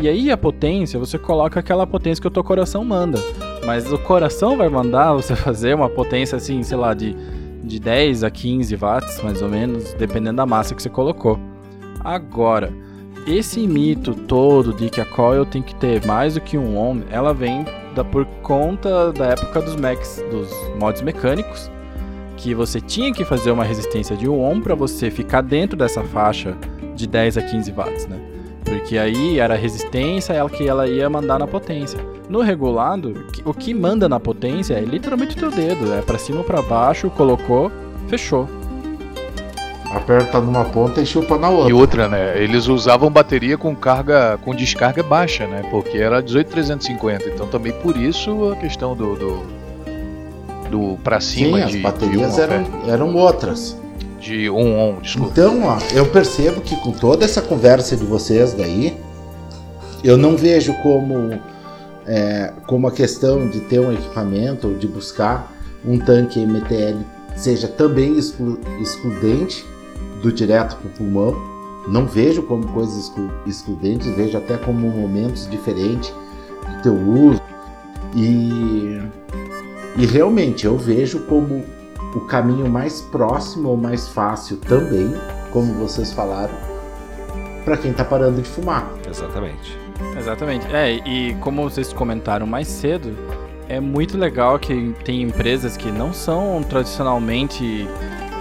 [0.00, 3.18] E aí a potência, você coloca aquela potência que o teu coração manda.
[3.64, 7.14] Mas o coração vai mandar você fazer uma potência assim, sei lá, de,
[7.64, 11.38] de 10 a 15 watts, mais ou menos, dependendo da massa que você colocou.
[12.00, 12.72] Agora,
[13.26, 17.02] esse mito todo de que a coil tem que ter mais do que um ohm,
[17.10, 21.70] ela vem da, por conta da época dos Macs, dos mods mecânicos,
[22.36, 26.02] que você tinha que fazer uma resistência de 1 ohm para você ficar dentro dessa
[26.02, 26.56] faixa
[26.94, 28.33] de 10 a 15 watts, né?
[28.64, 31.98] Porque aí era a resistência ela que ela ia mandar na potência.
[32.28, 36.38] No regulado, o que manda na potência é literalmente o teu dedo, é para cima
[36.38, 37.70] ou para baixo, colocou,
[38.08, 38.48] fechou.
[39.90, 41.70] Aperta numa ponta e chupa na outra.
[41.70, 42.42] E outra, né?
[42.42, 45.62] Eles usavam bateria com carga, com descarga baixa, né?
[45.70, 47.28] Porque era 18350.
[47.28, 49.42] Então também por isso a questão do do,
[50.68, 53.78] do para cima Sim, de as baterias de eram, eram outras.
[54.24, 55.32] De um on, desculpa.
[55.32, 58.96] Então, ó, eu percebo que com toda essa conversa de vocês daí,
[60.02, 61.38] eu não vejo como,
[62.06, 65.52] é, como a questão de ter um equipamento ou de buscar
[65.84, 66.98] um tanque MTL
[67.36, 69.64] seja também exclu excludente
[70.22, 71.36] do direto para o pulmão.
[71.86, 76.10] Não vejo como coisas exclu excludentes, vejo até como momentos diferentes
[76.66, 77.42] do teu uso.
[78.16, 79.02] E,
[79.98, 81.62] e realmente eu vejo como
[82.14, 85.12] o caminho mais próximo ou mais fácil também,
[85.52, 86.54] como vocês falaram,
[87.64, 88.88] para quem está parando de fumar.
[89.08, 89.78] Exatamente.
[90.18, 90.66] Exatamente.
[90.74, 93.16] É, e como vocês comentaram mais cedo,
[93.68, 97.88] é muito legal que tem empresas que não são tradicionalmente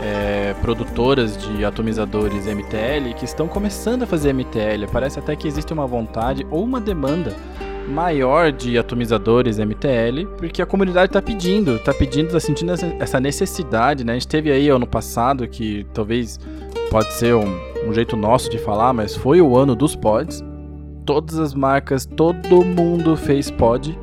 [0.03, 4.86] é, produtoras de atomizadores MTL que estão começando a fazer MTL.
[4.91, 7.36] Parece até que existe uma vontade ou uma demanda
[7.88, 14.04] maior de atomizadores MTL, porque a comunidade está pedindo, está pedindo, está sentindo essa necessidade,
[14.04, 14.13] né?
[14.13, 16.39] A gente teve aí ano passado que talvez
[16.89, 20.43] pode ser um, um jeito nosso de falar, mas foi o ano dos pods.
[21.06, 23.98] Todas as marcas, todo mundo fez pod.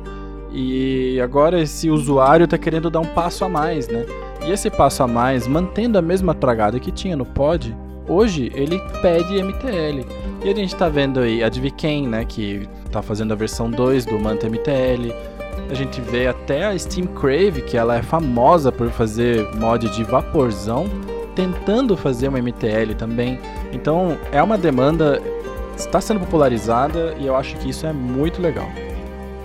[0.53, 4.05] E agora esse usuário está querendo dar um passo a mais, né?
[4.45, 7.75] E esse passo a mais, mantendo a mesma tragada que tinha no pod,
[8.07, 10.05] hoje ele pede MTL.
[10.43, 14.05] E a gente está vendo aí a Adviken, né, que está fazendo a versão 2
[14.05, 15.13] do Manta MTL.
[15.69, 20.03] A gente vê até a Steam Crave, que ela é famosa por fazer mod de
[20.03, 20.89] vaporzão,
[21.35, 23.39] tentando fazer uma MTL também.
[23.71, 25.21] Então é uma demanda
[25.75, 28.69] está sendo popularizada e eu acho que isso é muito legal.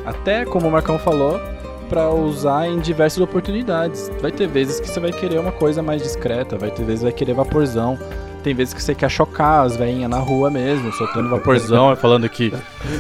[0.05, 1.41] Até como o Marcão falou,
[1.89, 4.11] para usar em diversas oportunidades.
[4.21, 7.05] Vai ter vezes que você vai querer uma coisa mais discreta, vai ter vezes que
[7.05, 7.99] vai querer vaporzão.
[8.47, 12.29] Tem vezes que você quer chocar as veinhas na rua mesmo, soltando vaporzão e falando
[12.29, 12.53] que,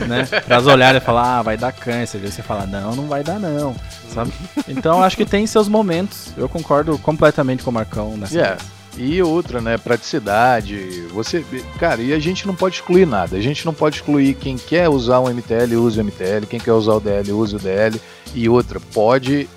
[0.08, 2.20] né, elas olharem e falar, ah, vai dar câncer.
[2.20, 3.72] E você fala, não, não vai dar não,
[4.12, 4.32] sabe?
[4.66, 6.32] Então acho que tem seus momentos.
[6.36, 8.34] Eu concordo completamente com o Marcão nessa.
[8.34, 8.58] Yeah.
[8.98, 9.78] E outra, né?
[9.78, 11.06] Praticidade.
[11.12, 11.46] Você.
[11.78, 13.36] Cara, e a gente não pode excluir nada.
[13.36, 16.44] A gente não pode excluir quem quer usar um MTL, use o MTL.
[16.50, 18.00] Quem quer usar o DL, use o DL.
[18.34, 19.48] E outra, pode.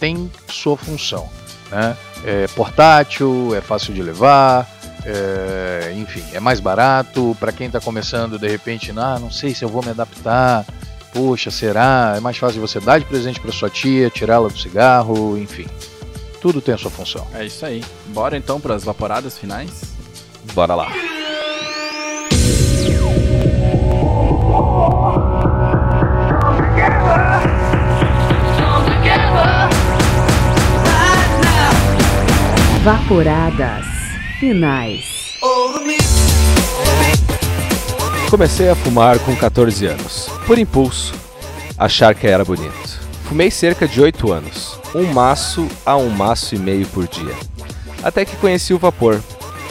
[0.00, 1.28] Tem sua função.
[1.70, 1.94] Né?
[2.24, 4.75] É portátil, é fácil de levar.
[5.08, 7.36] É, enfim, é mais barato.
[7.38, 10.66] Para quem está começando, de repente, ah, não sei se eu vou me adaptar.
[11.12, 12.14] Poxa, será?
[12.16, 15.66] É mais fácil você dar de presente para sua tia, tirá-la do cigarro, enfim.
[16.40, 17.26] Tudo tem a sua função.
[17.32, 17.84] É isso aí.
[18.08, 19.94] Bora então para as vaporadas finais?
[20.52, 20.92] Bora lá.
[32.82, 33.95] Vaporadas
[34.38, 35.38] finais.
[38.28, 41.14] Comecei a fumar com 14 anos, por impulso,
[41.78, 43.00] achar que era bonito.
[43.24, 47.34] Fumei cerca de 8 anos, um maço a um maço e meio por dia.
[48.02, 49.22] Até que conheci o vapor.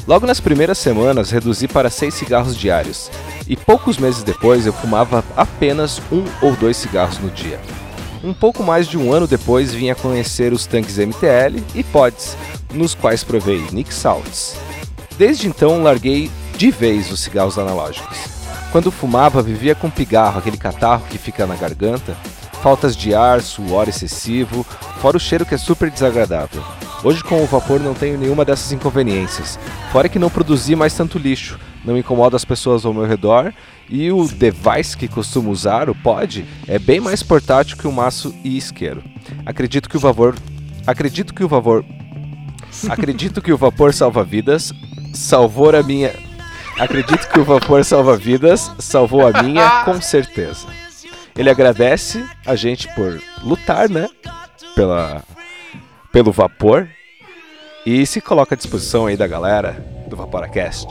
[0.07, 3.11] Logo nas primeiras semanas reduzi para 6 cigarros diários,
[3.47, 7.59] e poucos meses depois eu fumava apenas um ou dois cigarros no dia.
[8.25, 12.35] Um pouco mais de um ano depois vim a conhecer os tanques MTL e pods,
[12.73, 14.55] nos quais provei Nick Salts.
[15.15, 18.17] Desde então larguei de vez os cigarros analógicos.
[18.71, 22.17] Quando fumava, vivia com pigarro, aquele catarro que fica na garganta,
[22.63, 24.65] faltas de ar, suor excessivo,
[24.99, 26.63] fora o cheiro que é super desagradável.
[27.05, 29.59] Hoje com o vapor não tenho nenhuma dessas inconveniências,
[29.91, 33.53] fora que não produzi mais tanto lixo, não incomodo as pessoas ao meu redor.
[33.87, 38.33] E o device que costumo usar, o pod, é bem mais portátil que o maço
[38.43, 39.03] e isqueiro.
[39.45, 40.33] Acredito que o vapor,
[40.87, 41.85] acredito que o vapor,
[42.89, 44.73] acredito que o vapor salva vidas,
[45.13, 46.11] salvou a minha,
[46.79, 50.65] acredito que o vapor salva vidas, salvou a minha com certeza.
[51.37, 54.09] Ele agradece a gente por lutar, né,
[54.73, 55.21] pela
[56.11, 56.87] pelo vapor
[57.85, 60.87] e se coloca à disposição aí da galera do Vaporacast.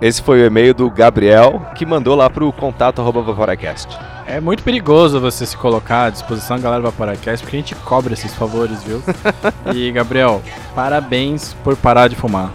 [0.00, 3.98] Esse foi o e-mail do Gabriel que mandou lá pro contato Vaporacast.
[4.26, 7.74] É muito perigoso você se colocar à disposição da galera do Vaporacast, porque a gente
[7.74, 9.02] cobra esses favores, viu?
[9.74, 10.40] e, Gabriel,
[10.74, 12.52] parabéns por parar de fumar.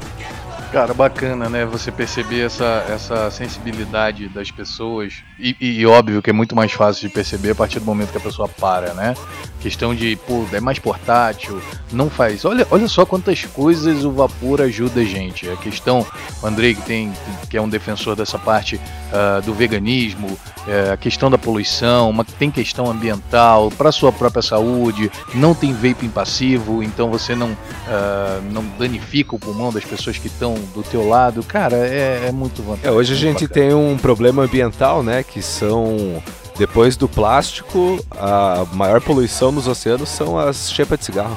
[0.74, 1.68] Cara, bacana, né?
[1.68, 5.24] Você perceber essa, essa sensibilidade das pessoas.
[5.38, 8.18] E, e, óbvio que é muito mais fácil de perceber a partir do momento que
[8.18, 9.14] a pessoa para, né?
[9.62, 11.62] Questão de, pô, é mais portátil,
[11.92, 12.44] não faz.
[12.44, 15.48] Olha, olha só quantas coisas o vapor ajuda a gente.
[15.48, 16.04] A questão,
[16.42, 17.14] o Andrei, que, tem,
[17.52, 22.26] que é um defensor dessa parte uh, do veganismo, uh, a questão da poluição, uma,
[22.26, 28.52] tem questão ambiental, para sua própria saúde, não tem vaping passivo, então você não, uh,
[28.52, 32.62] não danifica o pulmão das pessoas que estão do teu lado, cara, é, é muito
[32.62, 32.88] vantajoso.
[32.88, 35.24] É, hoje a gente tem um problema ambiental, né?
[35.24, 36.22] Que são.
[36.58, 41.36] Depois do plástico, a maior poluição nos oceanos são as chepas de cigarro.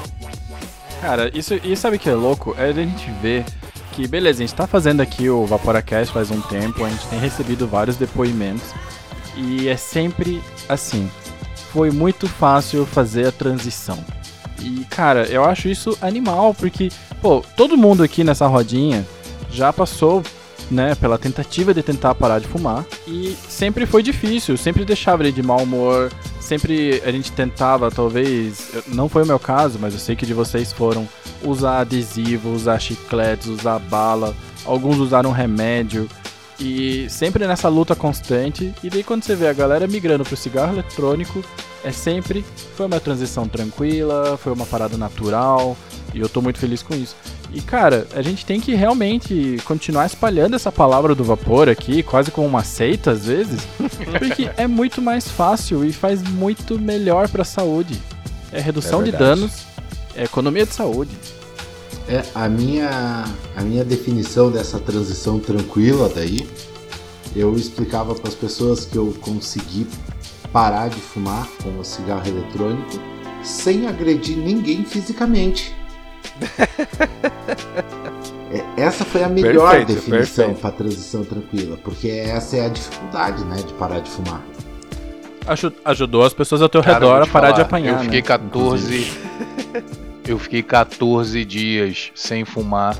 [1.01, 2.55] Cara, isso, e sabe o que é louco?
[2.57, 3.43] É a gente ver
[3.93, 7.19] que, beleza, a gente tá fazendo aqui o Vaporacast faz um tempo, a gente tem
[7.19, 8.69] recebido vários depoimentos,
[9.35, 11.09] e é sempre assim.
[11.73, 13.97] Foi muito fácil fazer a transição.
[14.61, 16.89] E, cara, eu acho isso animal, porque,
[17.21, 19.05] pô, todo mundo aqui nessa rodinha
[19.57, 20.23] já passou
[20.69, 22.85] né, pela tentativa de tentar parar de fumar.
[23.07, 28.71] E sempre foi difícil, sempre deixava ele de mau humor, sempre a gente tentava, talvez,
[28.87, 31.07] não foi o meu caso, mas eu sei que de vocês foram
[31.43, 34.35] usar adesivo, usar chicletes, usar bala,
[34.65, 36.07] alguns usaram remédio.
[36.59, 40.73] E sempre nessa luta constante, e daí quando você vê a galera migrando pro cigarro
[40.73, 41.43] eletrônico,
[41.83, 42.43] é sempre
[42.75, 45.77] foi uma transição tranquila, foi uma parada natural,
[46.13, 47.15] e eu tô muito feliz com isso.
[47.51, 52.31] E cara, a gente tem que realmente continuar espalhando essa palavra do vapor aqui, quase
[52.31, 53.61] como uma seita às vezes,
[54.19, 57.99] porque é muito mais fácil e faz muito melhor para a saúde.
[58.51, 59.63] É redução É de danos,
[60.15, 61.11] é economia de saúde.
[62.09, 66.47] É, a minha, a minha definição dessa transição tranquila daí,
[67.35, 69.85] eu explicava para as pessoas que eu consegui
[70.51, 72.97] parar de fumar com o cigarro eletrônico
[73.43, 75.75] sem agredir ninguém fisicamente.
[78.51, 83.43] É, essa foi a melhor Perfeito, definição para transição tranquila, porque essa é a dificuldade,
[83.45, 84.41] né, de parar de fumar.
[85.45, 87.93] Aju- ajudou as pessoas ao teu Cara, redor a parar de falar, apanhar.
[87.97, 88.25] Eu fiquei né?
[88.25, 89.11] 14.
[90.27, 92.95] eu fiquei 14 dias sem fumar,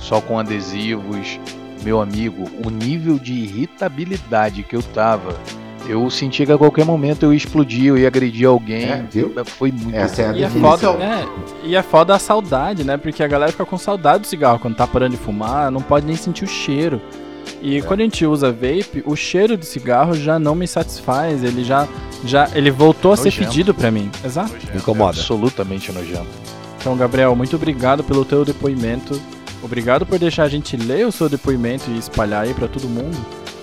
[0.00, 1.38] só com adesivos.
[1.84, 5.36] Meu amigo, o nível de irritabilidade que eu tava,
[5.88, 8.84] eu sentia que a qualquer momento eu ia explodir, eu ia agredir alguém.
[8.84, 9.32] É, viu?
[9.44, 9.94] Foi muito.
[9.96, 11.26] Essa é a E é, foda, é,
[11.64, 12.96] e é foda a saudade, né?
[12.96, 16.06] Porque a galera fica com saudade do cigarro quando tá parando de fumar, não pode
[16.06, 17.00] nem sentir o cheiro.
[17.60, 17.82] E É.
[17.82, 21.86] quando a gente usa vape, o cheiro do cigarro já não me satisfaz, ele já,
[22.24, 23.48] já ele voltou a ser Nojento.
[23.48, 24.10] pedido pra mim.
[24.24, 24.52] Exato.
[24.52, 25.16] nojento, Incomoda.
[25.16, 26.26] é Absolutamente nojento.
[26.80, 29.20] Então, Gabriel, muito obrigado pelo teu depoimento.
[29.62, 33.16] Obrigado por deixar a gente ler o seu depoimento e espalhar aí pra todo mundo,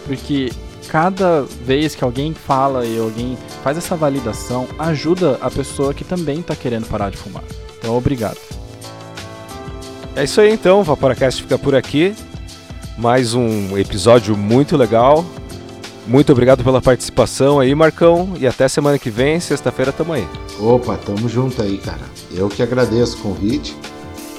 [0.05, 0.49] porque
[0.89, 6.41] cada vez que alguém fala e alguém faz essa validação, ajuda a pessoa que também
[6.41, 7.43] tá querendo parar de fumar.
[7.77, 8.37] Então, obrigado.
[10.15, 12.15] É isso aí então, o Vaporacast fica por aqui.
[12.97, 15.23] Mais um episódio muito legal.
[16.07, 18.33] Muito obrigado pela participação aí, Marcão.
[18.39, 20.27] E até semana que vem, sexta-feira, tamo aí.
[20.59, 22.01] Opa, tamo junto aí, cara.
[22.31, 23.77] Eu que agradeço o convite.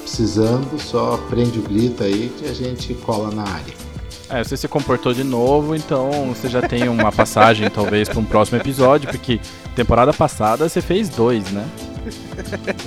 [0.01, 3.90] Precisando, só prende o grito aí que a gente cola na área.
[4.31, 8.23] É, você se comportou de novo, então você já tem uma passagem talvez para um
[8.23, 9.39] próximo episódio, porque
[9.75, 11.65] temporada passada você fez dois, né?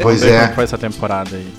[0.01, 0.55] Pois ver como é.
[0.55, 1.53] foi essa temporada aí.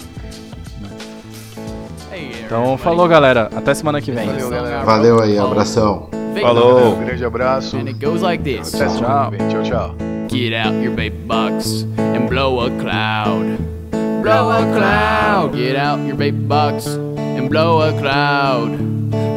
[2.46, 4.28] Então falou galera, até semana que vem.
[4.28, 4.84] Valeu, galera.
[4.84, 6.10] Valeu aí, abração.
[6.42, 6.96] Falou!
[6.96, 7.78] Um grande abraço.
[7.78, 8.74] And it goes like this.
[8.74, 9.48] Até vem.
[9.50, 9.96] Tchau, tchau.
[10.30, 13.58] Get out your vape box and blow a cloud.
[14.22, 15.56] Blow a cloud.
[15.56, 18.95] Get out your vape box and blow a cloud.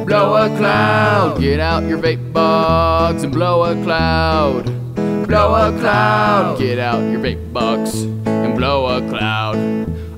[0.09, 1.39] Blow a cloud.
[1.39, 4.65] Get out your vape box and blow a cloud.
[4.95, 6.59] Blow a cloud.
[6.59, 7.95] Get out your vape box
[8.25, 9.57] and blow a cloud.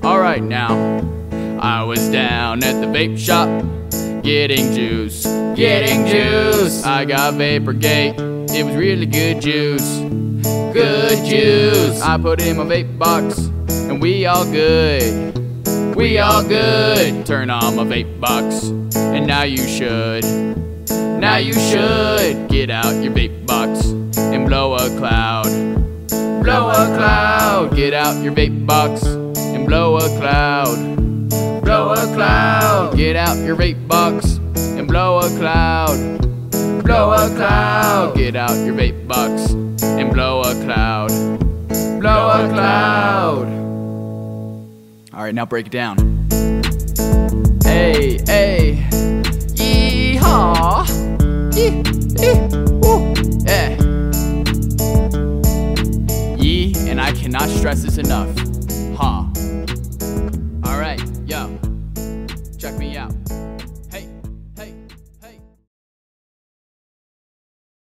[0.05, 1.01] Alright now.
[1.59, 3.49] I was down at the vape shop
[4.23, 5.25] getting juice.
[5.57, 6.85] Getting juice.
[6.85, 8.15] I got Vaporgate.
[8.55, 9.99] It was really good juice.
[10.73, 12.01] Good juice.
[12.01, 13.39] I put in my vape box
[13.69, 15.97] and we all good.
[15.97, 17.27] We all good.
[17.27, 18.71] Turn on my vape box
[19.15, 20.25] and now you should.
[21.21, 23.87] Now you should get out your vape box
[24.17, 25.47] and blow a cloud.
[26.43, 27.77] Blow a cloud.
[27.77, 30.97] Get out your vape box and blow a cloud.
[31.63, 32.97] Blow a cloud.
[32.97, 36.21] Get out your vape box and blow a cloud.
[36.83, 38.17] Blow a cloud.
[38.17, 39.51] Get out your vape box
[39.83, 41.11] and blow a cloud.
[42.01, 43.47] Blow a cloud.
[45.13, 46.21] All right, now break it down.
[47.65, 48.87] Hey, hey.
[49.55, 50.87] Yeehaw.
[51.55, 51.83] Yee,
[52.21, 52.39] yee,
[52.81, 53.13] woo.
[53.47, 53.77] Eh.
[56.37, 58.29] Yee, and I cannot stress this enough.
[58.97, 59.31] Ha.
[60.65, 61.01] All right.